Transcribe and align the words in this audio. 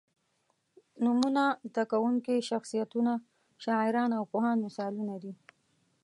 نومونه، 1.03 1.45
زده 1.71 1.83
کوونکي، 1.91 2.35
شخصیتونه، 2.49 3.13
شاعران 3.63 4.11
او 4.17 4.23
پوهان 4.31 4.57
مثالونه 4.65 5.15
دي. 5.23 5.33